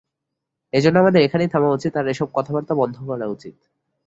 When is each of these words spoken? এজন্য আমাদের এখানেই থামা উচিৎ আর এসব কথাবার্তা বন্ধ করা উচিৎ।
এজন্য 0.73 0.95
আমাদের 0.99 1.21
এখানেই 1.21 1.51
থামা 1.53 1.69
উচিৎ 1.69 1.93
আর 1.95 2.05
এসব 2.07 2.27
কথাবার্তা 2.33 2.73
বন্ধ 2.75 2.97
করা 3.07 3.25
উচিৎ। 3.27 3.55